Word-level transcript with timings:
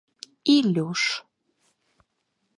Илюш. 0.55 1.01